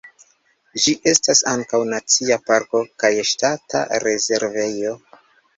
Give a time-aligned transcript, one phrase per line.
[0.85, 4.99] Ĝi estas ankaŭ nacia parko kaj ŝtata rezervejo.